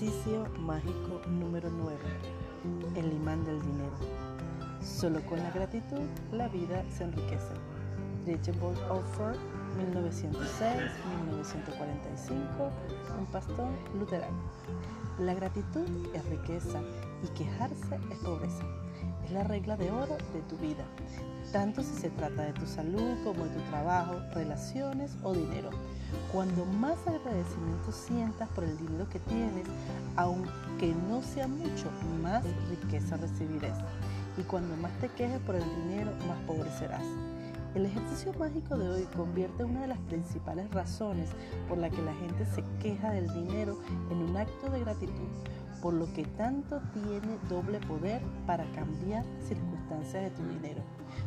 Ejercicio 0.00 0.48
mágico 0.60 1.20
número 1.28 1.68
9. 1.68 1.98
El 2.96 3.12
imán 3.12 3.44
del 3.44 3.60
dinero. 3.60 3.92
Solo 4.80 5.20
con 5.26 5.40
la 5.40 5.50
gratitud 5.50 6.00
la 6.32 6.48
vida 6.48 6.82
se 6.88 7.04
enriquece. 7.04 7.52
Reachable 8.24 8.78
Offer, 8.88 9.36
1906-1945, 9.76 12.70
un 13.18 13.26
pastor 13.26 13.68
luterano. 13.94 14.40
La 15.18 15.34
gratitud 15.34 15.86
es 16.14 16.24
riqueza 16.30 16.80
y 17.22 17.28
quejarse 17.28 17.98
es 18.10 18.18
pobreza. 18.18 18.64
Es 19.24 19.32
la 19.32 19.44
regla 19.44 19.76
de 19.76 19.90
oro 19.90 20.16
de 20.32 20.40
tu 20.48 20.56
vida, 20.56 20.84
tanto 21.52 21.82
si 21.82 21.94
se 21.94 22.10
trata 22.10 22.42
de 22.42 22.52
tu 22.52 22.66
salud 22.66 23.14
como 23.24 23.44
de 23.44 23.50
tu 23.50 23.60
trabajo, 23.70 24.16
relaciones 24.34 25.12
o 25.22 25.32
dinero. 25.32 25.70
Cuando 26.32 26.64
más 26.64 26.98
agradecimiento 27.06 27.92
sientas 27.92 28.48
por 28.50 28.64
el 28.64 28.76
dinero 28.76 29.08
que 29.08 29.20
tienes, 29.20 29.66
aunque 30.16 30.94
no 31.08 31.22
sea 31.22 31.46
mucho, 31.46 31.90
más 32.22 32.44
riqueza 32.68 33.16
recibirás. 33.16 33.78
Y 34.36 34.42
cuando 34.42 34.76
más 34.76 34.92
te 35.00 35.08
quejes 35.08 35.40
por 35.40 35.54
el 35.54 35.64
dinero, 35.64 36.12
más 36.26 36.38
pobre 36.46 36.70
serás. 36.78 37.04
El 37.74 37.86
ejercicio 37.86 38.32
mágico 38.36 38.76
de 38.76 38.88
hoy 38.88 39.02
convierte 39.16 39.62
una 39.62 39.82
de 39.82 39.86
las 39.86 39.98
principales 40.00 40.68
razones 40.72 41.30
por 41.68 41.78
la 41.78 41.88
que 41.88 42.02
la 42.02 42.12
gente 42.14 42.44
se 42.44 42.64
queja 42.80 43.12
del 43.12 43.32
dinero 43.32 43.78
en 44.10 44.18
un 44.18 44.36
acto 44.36 44.68
de 44.70 44.80
gratitud, 44.80 45.28
por 45.80 45.94
lo 45.94 46.12
que 46.12 46.24
tanto 46.24 46.80
tiene 46.92 47.38
doble 47.48 47.78
poder 47.86 48.22
para 48.44 48.64
cambiar 48.72 49.24
circunstancias 49.46 50.24
de 50.24 50.30
tu 50.30 50.42
dinero. 50.48 50.82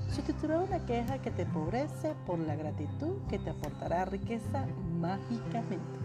Sustituirá 0.10 0.60
una 0.60 0.86
queja 0.86 1.18
que 1.20 1.32
te 1.32 1.44
empobrece 1.44 2.14
por 2.26 2.40
la 2.40 2.58
gratitud 2.58 3.22
que 3.30 3.40
te 3.40 3.50
aportará 3.50 4.04
riqueza 4.04 4.68
mágicamente. 5.00 6.04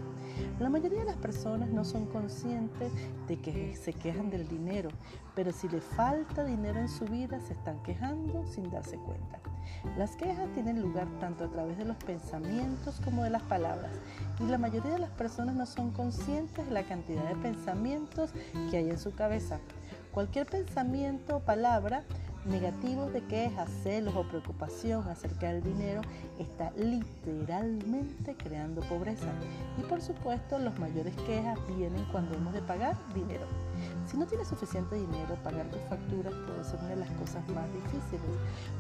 La 0.61 0.70
mayoría 0.70 1.00
de 1.00 1.06
las 1.06 1.16
personas 1.16 1.69
no 1.70 1.84
son 1.84 2.06
conscientes 2.06 2.92
de 3.27 3.41
que 3.41 3.75
se 3.75 3.92
quejan 3.92 4.30
del 4.30 4.47
dinero, 4.47 4.91
pero 5.34 5.50
si 5.50 5.69
le 5.69 5.80
falta 5.80 6.45
dinero 6.45 6.78
en 6.78 6.89
su 6.89 7.06
vida 7.06 7.41
se 7.41 7.55
están 7.55 7.83
quejando 7.83 8.47
sin 8.47 8.70
darse 8.70 8.98
cuenta. 8.98 9.41
Las 9.97 10.16
quejas 10.16 10.48
tienen 10.55 10.80
lugar 10.80 11.06
tanto 11.20 11.44
a 11.44 11.48
través 11.48 11.78
de 11.78 11.84
los 11.84 11.97
pensamientos 11.97 13.00
como 13.05 13.24
de 13.24 13.30
las 13.30 13.42
palabras 13.42 13.92
y 14.41 14.44
la 14.44 14.58
mayoría 14.58 14.92
de 14.92 14.98
las 14.98 15.11
personas 15.11 15.55
no 15.55 15.66
son 15.66 15.91
conscientes 15.92 16.66
de 16.66 16.72
la 16.72 16.83
cantidad 16.83 17.24
de 17.24 17.36
pensamientos 17.36 18.30
que 18.70 18.78
hay 18.78 18.91
en 18.91 18.98
su 18.98 19.14
cabeza. 19.14 19.58
Cualquier 20.12 20.46
pensamiento 20.46 21.36
o 21.36 21.41
palabra 21.41 22.05
negativos 22.44 23.12
de 23.12 23.22
quejas, 23.25 23.69
celos 23.83 24.14
o 24.17 24.22
preocupación 24.25 25.06
acerca 25.08 25.48
del 25.48 25.62
dinero 25.62 26.00
está 26.39 26.70
literalmente 26.77 28.34
creando 28.36 28.80
pobreza. 28.83 29.28
Y 29.78 29.83
por 29.83 30.00
supuesto, 30.00 30.58
las 30.58 30.78
mayores 30.78 31.14
quejas 31.27 31.58
vienen 31.77 32.05
cuando 32.11 32.34
hemos 32.34 32.53
de 32.53 32.62
pagar 32.62 32.97
dinero. 33.14 33.47
Si 34.06 34.17
no 34.17 34.27
tienes 34.27 34.48
suficiente 34.48 34.97
dinero, 34.97 35.36
pagar 35.45 35.67
tus 35.67 35.83
facturas 35.83 36.33
puede 36.47 36.64
ser 36.64 36.80
una 36.80 36.89
de 36.89 36.97
las 36.97 37.11
cosas 37.11 37.47
más 37.48 37.67
difíciles. 37.72 38.22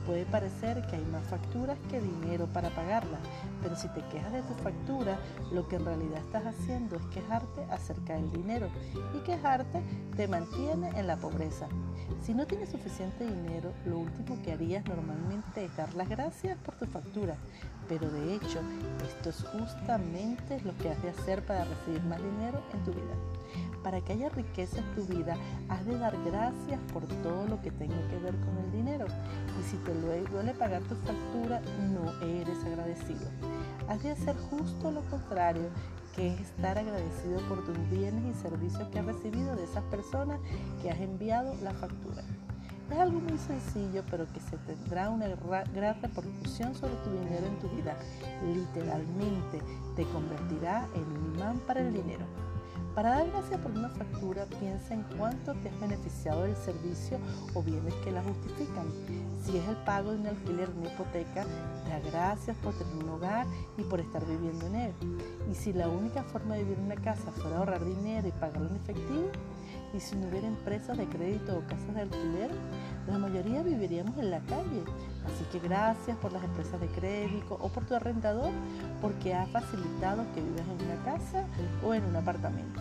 Puede 0.06 0.24
parecer 0.24 0.84
que 0.86 0.96
hay 0.96 1.04
más 1.04 1.24
facturas 1.26 1.78
que 1.90 2.00
dinero 2.00 2.46
para 2.46 2.70
pagarlas, 2.70 3.20
pero 3.62 3.76
si 3.76 3.88
te 3.88 4.00
quejas 4.08 4.32
de 4.32 4.42
tu 4.42 4.54
factura, 4.54 5.18
lo 5.52 5.68
que 5.68 5.76
en 5.76 5.84
realidad 5.84 6.18
estás 6.18 6.46
haciendo 6.46 6.96
es 6.96 7.04
quejarte 7.06 7.62
acerca 7.70 8.14
del 8.14 8.30
dinero 8.32 8.68
y 9.14 9.18
quejarte 9.20 9.82
te 10.16 10.28
mantiene 10.28 10.88
en 10.98 11.06
la 11.06 11.16
pobreza. 11.16 11.68
Si 12.22 12.34
no 12.34 12.46
tienes 12.46 12.70
suficiente 12.70 13.26
dinero, 13.26 13.48
lo 13.86 13.98
último 13.98 14.40
que 14.42 14.52
harías 14.52 14.84
normalmente 14.86 15.64
es 15.64 15.76
dar 15.76 15.92
las 15.94 16.08
gracias 16.08 16.58
por 16.58 16.74
tu 16.74 16.86
factura, 16.86 17.36
pero 17.88 18.10
de 18.10 18.34
hecho 18.34 18.60
esto 19.04 19.30
es 19.30 19.44
justamente 19.44 20.60
lo 20.60 20.76
que 20.78 20.90
has 20.90 21.02
de 21.02 21.10
hacer 21.10 21.44
para 21.44 21.64
recibir 21.64 22.02
más 22.04 22.18
dinero 22.22 22.62
en 22.72 22.84
tu 22.84 22.92
vida. 22.92 23.14
Para 23.82 24.00
que 24.00 24.12
haya 24.12 24.28
riqueza 24.28 24.78
en 24.78 24.94
tu 24.94 25.04
vida, 25.06 25.36
has 25.68 25.84
de 25.86 25.98
dar 25.98 26.14
gracias 26.24 26.80
por 26.92 27.06
todo 27.06 27.46
lo 27.46 27.60
que 27.62 27.70
tenga 27.70 27.96
que 28.08 28.18
ver 28.18 28.34
con 28.40 28.58
el 28.58 28.72
dinero. 28.72 29.06
Y 29.58 29.62
si 29.62 29.76
te 29.78 29.94
duele 29.94 30.52
pagar 30.54 30.82
tu 30.82 30.96
factura, 30.96 31.60
no 31.92 32.10
eres 32.20 32.62
agradecido. 32.64 33.30
Has 33.88 34.02
de 34.02 34.10
hacer 34.10 34.36
justo 34.50 34.90
lo 34.90 35.02
contrario, 35.08 35.70
que 36.14 36.34
es 36.34 36.40
estar 36.40 36.76
agradecido 36.76 37.40
por 37.48 37.64
tus 37.64 37.78
bienes 37.90 38.36
y 38.36 38.42
servicios 38.42 38.88
que 38.88 38.98
has 38.98 39.06
recibido 39.06 39.54
de 39.54 39.64
esas 39.64 39.84
personas 39.84 40.40
que 40.82 40.90
has 40.90 40.98
enviado 41.00 41.54
la 41.62 41.72
factura. 41.72 42.24
Es 42.90 42.98
algo 42.98 43.20
muy 43.20 43.36
sencillo, 43.38 44.02
pero 44.10 44.26
que 44.32 44.40
se 44.40 44.56
tendrá 44.58 45.10
una 45.10 45.28
gran 45.74 46.00
repercusión 46.00 46.74
sobre 46.74 46.94
tu 46.96 47.10
dinero 47.10 47.46
en 47.46 47.58
tu 47.58 47.68
vida. 47.76 47.96
Literalmente 48.46 49.60
te 49.94 50.04
convertirá 50.04 50.88
en 50.94 51.02
un 51.04 51.34
imán 51.34 51.58
para 51.66 51.80
el 51.80 51.92
dinero. 51.92 52.24
Para 52.94 53.10
dar 53.10 53.30
gracias 53.30 53.60
por 53.60 53.70
una 53.70 53.90
factura, 53.90 54.44
piensa 54.58 54.92
en 54.92 55.04
cuánto 55.16 55.54
te 55.54 55.68
has 55.68 55.80
beneficiado 55.80 56.42
del 56.42 56.56
servicio 56.56 57.18
o 57.54 57.62
bienes 57.62 57.94
que 58.02 58.10
la 58.10 58.24
justifican. 58.24 58.86
Si 59.44 59.56
es 59.56 59.68
el 59.68 59.76
pago 59.84 60.10
de 60.10 60.18
un 60.18 60.26
alquiler, 60.26 60.68
una 60.70 60.92
hipoteca, 60.92 61.44
da 61.88 62.00
gracias 62.10 62.56
por 62.56 62.74
tener 62.74 63.04
un 63.04 63.10
hogar 63.10 63.46
y 63.76 63.82
por 63.82 64.00
estar 64.00 64.26
viviendo 64.26 64.66
en 64.66 64.74
él. 64.74 64.92
Y 65.48 65.54
si 65.54 65.72
la 65.72 65.88
única 65.88 66.24
forma 66.24 66.54
de 66.56 66.64
vivir 66.64 66.78
en 66.78 66.86
una 66.86 66.96
casa 66.96 67.30
fuera 67.30 67.58
ahorrar 67.58 67.84
dinero 67.84 68.26
y 68.26 68.32
pagarlo 68.32 68.68
en 68.68 68.76
efectivo, 68.76 69.30
y 69.94 70.00
si 70.00 70.16
no 70.16 70.28
hubiera 70.28 70.46
empresas 70.46 70.96
de 70.98 71.06
crédito 71.06 71.56
o 71.56 71.60
casas 71.62 71.94
de 71.94 72.02
alquiler, 72.02 72.50
la 73.06 73.18
mayoría 73.18 73.62
viviríamos 73.62 74.16
en 74.18 74.30
la 74.30 74.40
calle. 74.40 74.82
Así 75.26 75.44
que 75.50 75.60
gracias 75.60 76.16
por 76.18 76.32
las 76.32 76.44
empresas 76.44 76.80
de 76.80 76.88
crédito 76.88 77.56
o 77.60 77.68
por 77.68 77.84
tu 77.86 77.94
arrendador 77.94 78.50
porque 79.00 79.34
ha 79.34 79.46
facilitado 79.46 80.24
que 80.34 80.42
vivas 80.42 80.66
en 80.68 80.86
una 80.86 81.04
casa 81.04 81.44
o 81.84 81.94
en 81.94 82.04
un 82.04 82.16
apartamento. 82.16 82.80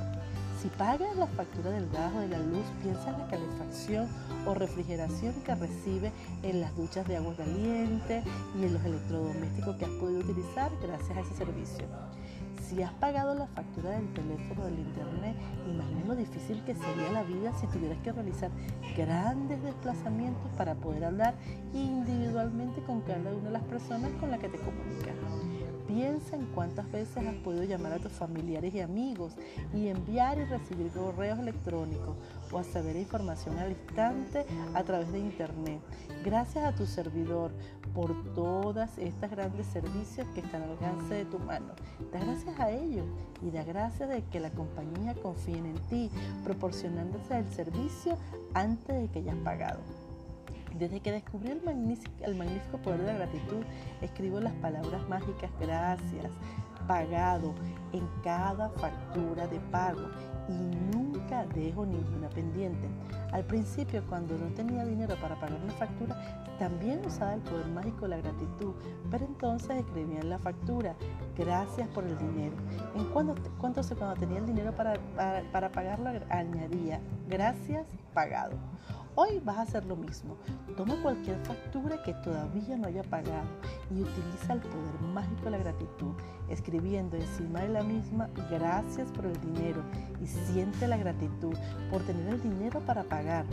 Si 0.62 0.70
pagas 0.70 1.16
la 1.16 1.28
factura 1.28 1.70
del 1.70 1.88
gas 1.92 2.12
o 2.16 2.20
de 2.20 2.30
la 2.30 2.40
luz, 2.40 2.66
piensa 2.82 3.10
en 3.10 3.20
la 3.20 3.28
calefacción 3.28 4.08
o 4.46 4.56
refrigeración 4.56 5.36
que 5.46 5.54
recibe 5.54 6.12
en 6.42 6.62
las 6.62 6.76
duchas 6.76 7.08
de 7.08 7.18
agua 7.18 7.36
caliente 7.36 8.24
y 8.60 8.66
en 8.66 8.74
los 8.74 8.84
electrodomésticos 8.84 9.76
que 9.76 9.86
has 9.86 9.92
podido 9.92 10.22
utilizar 10.22 10.72
gracias 10.82 11.16
a 11.16 11.22
ese 11.22 11.36
servicio. 11.36 11.86
Si 12.68 12.84
has 12.84 12.92
pagado 12.96 13.34
la 13.34 13.48
factura 13.48 13.92
del 13.92 14.14
teléfono 14.14 14.66
del 14.66 14.80
internet, 14.80 15.38
imagina 15.70 16.04
lo 16.06 16.16
difícil 16.18 16.62
que 16.66 16.76
sería 16.76 17.14
la 17.14 17.24
vida 17.24 17.54
si 17.54 17.66
tuvieras 17.68 17.98
que 18.00 18.12
realizar 18.12 18.52
grandes 18.98 19.64
desplazamientos 19.64 20.52
para 20.58 20.76
poder 20.76 21.06
hablar 21.06 21.34
individualmente 21.74 22.82
con 22.82 23.00
cada 23.04 23.34
una 23.34 23.46
de 23.46 23.52
las 23.52 23.64
personas 23.64 24.12
con 24.20 24.32
las 24.32 24.42
que 24.42 24.50
te 24.50 24.58
comunicas. 24.58 25.16
Piensa 25.88 26.36
en 26.36 26.46
cuántas 26.48 26.92
veces 26.92 27.26
has 27.26 27.36
podido 27.36 27.64
llamar 27.64 27.94
a 27.94 28.00
tus 28.00 28.12
familiares 28.12 28.74
y 28.74 28.82
amigos 28.82 29.34
y 29.74 29.88
enviar 29.88 30.38
y 30.38 30.44
recibir 30.44 30.92
correos 30.92 31.40
electrónicos 31.40 32.16
o 32.52 32.58
a 32.58 32.64
saber 32.64 32.98
información 32.98 33.58
al 33.58 33.72
instante 33.72 34.46
a 34.74 34.84
través 34.84 35.12
de 35.12 35.20
internet. 35.20 35.80
Gracias 36.26 36.66
a 36.66 36.76
tu 36.76 36.86
servidor 36.86 37.52
por 37.94 38.14
todas 38.34 38.98
estas 38.98 39.32
grandes 39.32 39.66
servicios 39.68 40.28
que 40.36 40.42
están 40.42 40.64
al 40.64 40.72
alcance 40.72 41.14
de 41.14 41.26
tu 41.26 41.40
mano. 41.40 41.74
Da 42.12 42.20
gracias 42.20 42.60
a 42.60 42.70
ellos 42.70 43.06
y 43.42 43.50
da 43.52 43.64
gracias 43.64 44.10
de 44.10 44.24
que 44.24 44.40
la 44.40 44.52
compañía 44.52 45.16
confíe 45.16 45.58
en 45.58 45.76
ti, 45.90 46.12
proporcionándose 46.44 47.38
el 47.38 47.50
servicio 47.50 48.18
antes 48.54 49.02
de 49.02 49.08
que 49.08 49.20
hayas 49.20 49.38
pagado. 49.38 50.07
Desde 50.76 51.00
que 51.00 51.12
descubrí 51.12 51.52
el 51.52 51.64
magnífico, 51.64 52.78
poder 52.80 53.02
de 53.02 53.08
la 53.08 53.14
gratitud, 53.14 53.64
escribo 54.02 54.40
las 54.40 54.54
palabras 54.56 55.08
mágicas 55.08 55.50
gracias, 55.60 56.32
pagado 56.88 57.54
en 57.94 58.08
cada 58.24 58.70
factura 58.70 59.48
de 59.48 59.60
pago 59.60 60.08
y 60.48 60.96
nunca 60.96 61.46
dejo 61.48 61.86
ninguna 61.86 62.30
pendiente. 62.30 62.88
Al 63.32 63.44
principio, 63.44 64.04
cuando 64.08 64.38
no 64.38 64.48
tenía 64.54 64.86
dinero 64.86 65.16
para 65.22 65.36
pagar 65.36 65.60
una 65.62 65.74
factura, 65.74 66.16
también 66.58 67.06
usaba 67.06 67.34
el 67.34 67.42
poder 67.42 67.68
mágico 67.68 68.02
de 68.02 68.10
la 68.10 68.18
gratitud, 68.18 68.74
pero 69.12 69.26
entonces 69.26 69.78
escribía 69.78 70.22
en 70.22 70.30
la 70.30 70.40
factura, 70.40 70.96
gracias 71.38 71.88
por 71.90 72.06
el 72.06 72.18
dinero. 72.18 72.56
En 72.96 73.06
cuanto, 73.06 73.36
cuando, 73.60 73.82
cuando 73.98 74.16
tenía 74.16 74.40
el 74.40 74.46
dinero 74.46 74.74
para, 74.76 74.94
para, 75.16 75.42
para 75.52 75.72
pagarlo, 75.72 76.10
añadía, 76.30 77.02
gracias, 77.28 77.86
pagado. 78.14 78.58
Hoy 79.20 79.42
vas 79.44 79.58
a 79.58 79.62
hacer 79.64 79.84
lo 79.86 79.96
mismo. 79.96 80.38
Toma 80.76 80.96
cualquier 81.02 81.40
factura 81.40 82.04
que 82.04 82.14
todavía 82.14 82.78
no 82.78 82.86
haya 82.86 83.02
pagado 83.02 83.48
y 83.90 84.04
utiliza 84.04 84.54
el 84.54 84.60
poder 84.60 85.02
mágico 85.12 85.46
de 85.46 85.52
la 85.52 85.58
gratitud, 85.58 86.14
escribiendo 86.50 87.18
encima 87.18 87.62
de 87.62 87.70
la 87.70 87.82
misma 87.82 88.30
gracias 88.52 89.12
por 89.14 89.26
el 89.26 89.42
dinero 89.42 89.82
y 90.22 90.28
siente 90.28 90.88
la 90.88 90.98
gratitud 90.98 91.56
por 91.90 92.04
tener 92.04 92.32
el 92.32 92.44
dinero 92.44 92.80
para 92.82 93.04
pagar 93.06 93.48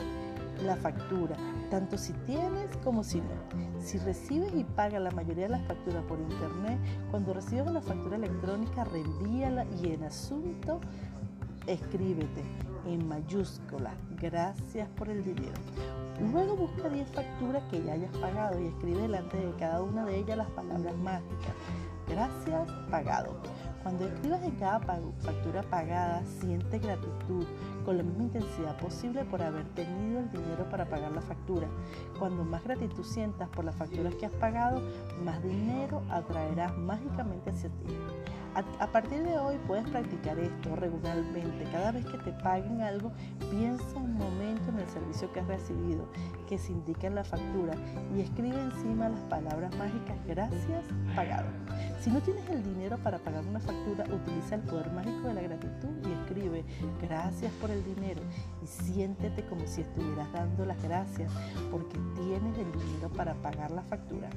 la 0.62 0.76
factura, 0.76 1.34
tanto 1.70 1.96
si 1.96 2.12
tienes 2.26 2.76
como 2.84 3.02
si 3.02 3.22
no. 3.22 3.80
Si 3.80 3.96
recibes 3.96 4.54
y 4.54 4.64
pagas 4.64 5.00
la 5.00 5.12
mayoría 5.12 5.44
de 5.44 5.52
las 5.52 5.66
facturas 5.66 6.04
por 6.04 6.20
internet, 6.20 6.78
cuando 7.10 7.32
recibas 7.32 7.68
una 7.68 7.80
factura 7.80 8.16
electrónica, 8.16 8.84
reenvíala 8.84 9.64
y 9.82 9.92
en 9.92 10.04
asunto 10.04 10.82
escríbete 11.66 12.42
en 12.86 13.06
mayúscula, 13.08 13.92
gracias 14.20 14.88
por 14.90 15.08
el 15.08 15.24
dinero. 15.24 15.54
Luego 16.32 16.56
busca 16.56 16.88
10 16.88 17.08
facturas 17.08 17.62
que 17.70 17.82
ya 17.82 17.94
hayas 17.94 18.16
pagado 18.18 18.60
y 18.60 18.66
escribe 18.66 19.02
delante 19.02 19.36
de 19.36 19.52
cada 19.58 19.82
una 19.82 20.04
de 20.04 20.18
ellas 20.18 20.38
las 20.38 20.50
palabras 20.50 20.96
mágicas. 20.98 21.54
Gracias, 22.08 22.70
pagado. 22.90 23.36
Cuando 23.84 24.06
escribas 24.06 24.42
en 24.42 24.52
cada 24.52 24.80
factura 24.80 25.62
pagada, 25.62 26.22
siente 26.40 26.78
gratitud 26.78 27.44
con 27.84 27.98
la 27.98 28.02
misma 28.02 28.24
intensidad 28.24 28.78
posible 28.78 29.26
por 29.26 29.42
haber 29.42 29.66
tenido 29.74 30.20
el 30.20 30.30
dinero 30.30 30.66
para 30.70 30.86
pagar 30.86 31.12
la 31.12 31.20
factura. 31.20 31.68
Cuando 32.18 32.46
más 32.46 32.64
gratitud 32.64 33.04
sientas 33.04 33.46
por 33.50 33.62
las 33.62 33.76
facturas 33.76 34.14
que 34.14 34.24
has 34.24 34.32
pagado, 34.32 34.80
más 35.22 35.42
dinero 35.42 36.02
atraerás 36.08 36.74
mágicamente 36.78 37.50
hacia 37.50 37.68
ti. 37.68 37.94
A, 38.78 38.86
partir 38.86 39.22
de 39.24 39.36
hoy 39.36 39.58
puedes 39.66 39.86
practicar 39.90 40.38
esto 40.38 40.76
regularmente. 40.76 41.64
Cada 41.72 41.90
vez 41.90 42.06
que 42.06 42.18
te 42.18 42.32
paguen 42.32 42.80
algo, 42.80 43.12
piensa 43.50 43.96
un 43.96 44.14
momento 44.14 44.70
en 44.70 44.78
el 44.78 44.88
servicio 44.88 45.30
que 45.32 45.40
has 45.40 45.48
recibido, 45.48 46.08
que 46.48 46.58
se 46.58 46.72
indica 46.72 47.06
en 47.06 47.14
la 47.14 47.24
factura, 47.24 47.74
y 48.16 48.20
escribe 48.20 48.60
encima 48.60 49.08
las 49.08 49.20
palabras 49.22 49.74
mágicas 49.76 50.16
gracias 50.26 50.84
pagado. 51.14 51.46
Si 52.00 52.10
no 52.10 52.20
tienes 52.20 52.48
el 52.50 52.62
dinero 52.62 52.98
para 52.98 53.18
pagar 53.18 53.44
una 53.44 53.60
factura, 53.60 54.04
utiliza 54.04 54.56
el 54.56 54.62
poder 54.62 54.90
mágico 54.92 55.28
de 55.28 55.34
la 55.34 55.42
gratitud 55.42 55.88
y 56.06 56.12
escribe 56.12 56.64
gracias 57.00 57.52
por 57.54 57.70
el 57.70 57.82
dinero 57.84 58.20
y 58.62 58.66
siéntete 58.66 59.44
como 59.46 59.66
si 59.66 59.80
estuvieras 59.82 60.30
dando 60.32 60.66
las 60.66 60.82
gracias 60.82 61.32
porque 61.70 61.98
tienes 62.14 62.58
el 62.58 62.72
dinero 62.72 63.08
para 63.16 63.34
pagar 63.34 63.70
la 63.70 63.82
factura. 63.82 64.28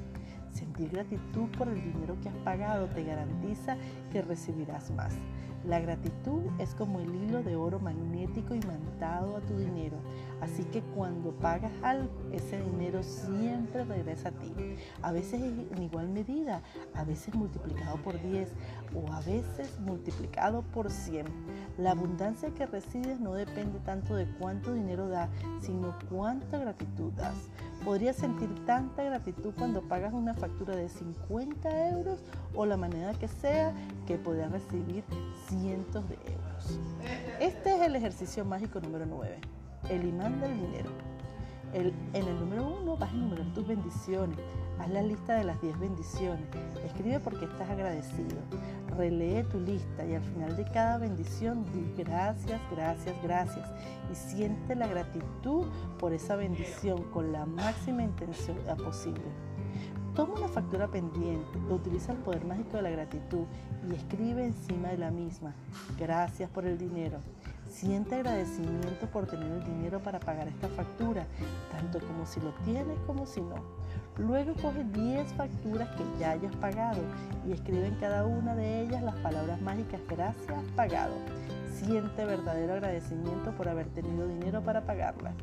Sentir 0.78 0.96
gratitud 0.96 1.48
por 1.58 1.66
el 1.66 1.82
dinero 1.82 2.16
que 2.22 2.28
has 2.28 2.36
pagado 2.36 2.86
te 2.86 3.02
garantiza 3.02 3.76
que 4.12 4.22
recibirás 4.22 4.92
más. 4.92 5.12
La 5.64 5.80
gratitud 5.80 6.42
es 6.60 6.72
como 6.76 7.00
el 7.00 7.12
hilo 7.12 7.42
de 7.42 7.56
oro 7.56 7.80
magnético 7.80 8.54
imantado 8.54 9.36
a 9.36 9.40
tu 9.40 9.58
dinero, 9.58 9.96
así 10.40 10.62
que 10.64 10.80
cuando 10.80 11.32
pagas 11.32 11.72
algo, 11.82 12.08
ese 12.32 12.62
dinero 12.62 13.02
siempre 13.02 13.84
regresa 13.84 14.28
a 14.28 14.32
ti. 14.32 14.52
A 15.02 15.10
veces 15.10 15.42
en 15.42 15.82
igual 15.82 16.08
medida, 16.10 16.62
a 16.94 17.02
veces 17.02 17.34
multiplicado 17.34 17.96
por 17.96 18.22
10 18.22 18.48
o 18.94 19.12
a 19.12 19.20
veces 19.22 19.80
multiplicado 19.80 20.62
por 20.62 20.92
100. 20.92 21.26
La 21.76 21.90
abundancia 21.90 22.54
que 22.54 22.66
recibes 22.66 23.18
no 23.18 23.34
depende 23.34 23.80
tanto 23.80 24.14
de 24.14 24.30
cuánto 24.38 24.72
dinero 24.72 25.08
das, 25.08 25.28
sino 25.60 25.98
cuánta 26.08 26.58
gratitud 26.58 27.12
das. 27.14 27.48
Podrías 27.84 28.16
sentir 28.16 28.48
tanta 28.66 29.02
gratitud 29.02 29.54
cuando 29.56 29.82
pagas 29.82 30.12
una 30.12 30.34
factura 30.34 30.76
de 30.76 30.88
50 30.88 31.90
euros 31.90 32.20
o 32.54 32.66
la 32.66 32.76
manera 32.76 33.14
que 33.14 33.28
sea 33.28 33.72
que 34.06 34.16
podrás 34.16 34.50
recibir 34.50 35.04
cientos 35.48 36.08
de 36.08 36.16
euros. 36.16 36.80
Este 37.40 37.76
es 37.76 37.82
el 37.82 37.96
ejercicio 37.96 38.44
mágico 38.44 38.80
número 38.80 39.06
9, 39.06 39.38
el 39.90 40.06
imán 40.06 40.40
del 40.40 40.54
dinero. 40.60 40.90
En 41.74 41.94
el 42.14 42.40
número 42.40 42.66
1 42.80 42.96
vas 42.96 43.10
a 43.12 43.14
enumerar 43.14 43.46
tus 43.54 43.66
bendiciones. 43.66 44.38
Haz 44.78 44.90
la 44.90 45.02
lista 45.02 45.34
de 45.34 45.44
las 45.44 45.60
10 45.60 45.78
bendiciones. 45.78 46.46
Escribe 46.84 47.20
porque 47.20 47.46
estás 47.46 47.68
agradecido. 47.68 48.36
Relee 48.96 49.44
tu 49.44 49.60
lista 49.60 50.06
y 50.06 50.14
al 50.14 50.22
final 50.22 50.56
de 50.56 50.64
cada 50.64 50.98
bendición 50.98 51.64
di 51.72 52.02
gracias, 52.02 52.60
gracias, 52.70 53.14
gracias. 53.22 53.68
Y 54.10 54.14
siente 54.14 54.74
la 54.74 54.86
gratitud 54.86 55.66
por 55.98 56.12
esa 56.12 56.36
bendición 56.36 57.02
con 57.12 57.32
la 57.32 57.44
máxima 57.44 58.02
intención 58.02 58.56
posible. 58.84 59.24
Toma 60.14 60.34
una 60.34 60.48
factura 60.48 60.88
pendiente, 60.88 61.58
utiliza 61.70 62.10
el 62.10 62.18
poder 62.18 62.44
mágico 62.44 62.76
de 62.76 62.82
la 62.82 62.90
gratitud 62.90 63.44
y 63.88 63.94
escribe 63.94 64.46
encima 64.46 64.88
de 64.88 64.98
la 64.98 65.12
misma, 65.12 65.54
gracias 65.96 66.50
por 66.50 66.66
el 66.66 66.76
dinero. 66.76 67.18
Siente 67.78 68.16
agradecimiento 68.16 69.06
por 69.12 69.26
tener 69.26 69.52
el 69.52 69.62
dinero 69.62 70.00
para 70.00 70.18
pagar 70.18 70.48
esta 70.48 70.66
factura, 70.66 71.24
tanto 71.70 72.00
como 72.00 72.26
si 72.26 72.40
lo 72.40 72.50
tienes 72.64 72.98
como 73.06 73.24
si 73.24 73.40
no. 73.40 73.54
Luego 74.16 74.52
coge 74.60 74.82
10 74.82 75.32
facturas 75.34 75.88
que 75.90 76.02
ya 76.18 76.32
hayas 76.32 76.56
pagado 76.56 77.00
y 77.46 77.52
escribe 77.52 77.86
en 77.86 77.94
cada 78.00 78.26
una 78.26 78.56
de 78.56 78.82
ellas 78.82 79.00
las 79.04 79.14
palabras 79.20 79.60
mágicas 79.60 80.00
gracias 80.08 80.60
pagado. 80.74 81.14
Siente 81.72 82.24
verdadero 82.24 82.72
agradecimiento 82.72 83.52
por 83.52 83.68
haber 83.68 83.86
tenido 83.90 84.26
dinero 84.26 84.60
para 84.60 84.84
pagarlas. 84.84 85.34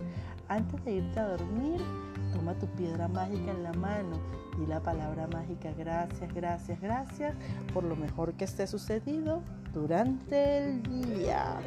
Antes 0.50 0.84
de 0.84 0.92
irte 0.92 1.18
a 1.18 1.30
dormir, 1.30 1.80
toma 2.34 2.54
tu 2.56 2.68
piedra 2.68 3.08
mágica 3.08 3.52
en 3.52 3.64
la 3.64 3.72
mano 3.72 4.20
y 4.62 4.66
la 4.66 4.82
palabra 4.82 5.26
mágica 5.28 5.72
gracias, 5.78 6.34
gracias, 6.34 6.82
gracias 6.82 7.34
por 7.74 7.86
lo 7.86 7.96
mejor 7.96 8.34
que 8.34 8.44
esté 8.44 8.68
sucedido 8.68 9.42
durante 9.74 10.58
el 10.58 10.84
día. 10.84 11.60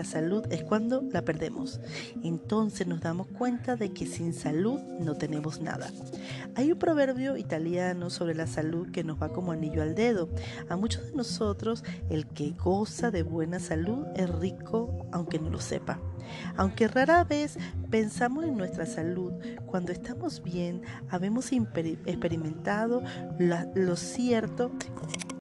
Nuestra 0.00 0.22
salud 0.22 0.46
es 0.50 0.64
cuando 0.64 1.02
la 1.12 1.26
perdemos. 1.26 1.78
Entonces 2.22 2.86
nos 2.86 3.02
damos 3.02 3.26
cuenta 3.26 3.76
de 3.76 3.92
que 3.92 4.06
sin 4.06 4.32
salud 4.32 4.80
no 4.98 5.16
tenemos 5.16 5.60
nada. 5.60 5.90
Hay 6.54 6.72
un 6.72 6.78
proverbio 6.78 7.36
italiano 7.36 8.08
sobre 8.08 8.34
la 8.34 8.46
salud 8.46 8.90
que 8.92 9.04
nos 9.04 9.20
va 9.20 9.28
como 9.28 9.52
anillo 9.52 9.82
al 9.82 9.94
dedo. 9.94 10.30
A 10.70 10.76
muchos 10.76 11.04
de 11.04 11.12
nosotros 11.12 11.84
el 12.08 12.26
que 12.26 12.52
goza 12.52 13.10
de 13.10 13.22
buena 13.22 13.60
salud 13.60 14.06
es 14.16 14.30
rico 14.30 15.06
aunque 15.12 15.38
no 15.38 15.50
lo 15.50 15.60
sepa. 15.60 16.00
Aunque 16.56 16.88
rara 16.88 17.24
vez 17.24 17.58
pensamos 17.90 18.44
en 18.44 18.56
nuestra 18.56 18.86
salud, 18.86 19.34
cuando 19.66 19.92
estamos 19.92 20.42
bien, 20.42 20.80
habemos 21.10 21.52
experimentado 21.52 23.02
lo 23.74 23.96
cierto 23.96 24.70